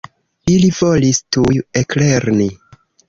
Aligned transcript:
Ili 0.53 0.71
volis 0.77 1.19
tuj 1.37 1.61
eklerni. 1.83 2.49